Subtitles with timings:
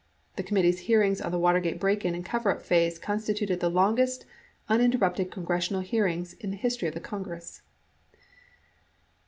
[0.35, 3.69] The com mittee's hearings on the Watergate break in and coverup phase con stituted the
[3.69, 4.25] longest
[4.67, 7.61] uninterrupted congressional hearings in the history of the Congress.